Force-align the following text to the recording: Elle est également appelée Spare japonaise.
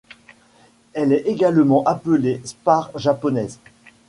Elle 0.93 1.13
est 1.13 1.27
également 1.27 1.83
appelée 1.83 2.41
Spare 2.43 2.89
japonaise. 2.97 3.59